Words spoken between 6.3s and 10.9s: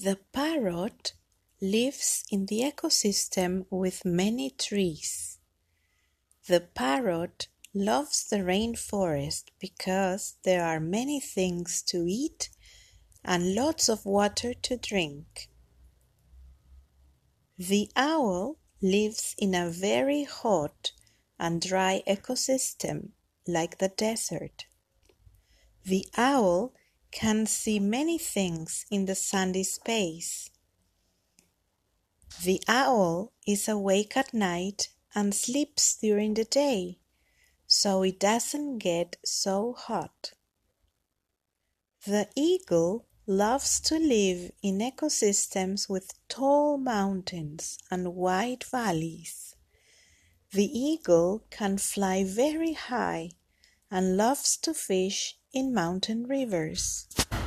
The parrot loves the rainforest because there are